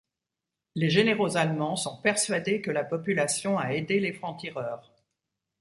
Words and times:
Les 0.73 0.89
généraux 0.89 1.37
allemands 1.37 1.75
sont 1.75 2.01
persuadés 2.01 2.59
que 2.59 2.71
la 2.71 2.83
population 2.83 3.59
a 3.59 3.75
aidé 3.75 3.99
les 3.99 4.13
francs-tireurs. 4.13 4.91